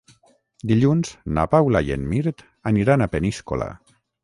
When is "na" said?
1.35-1.43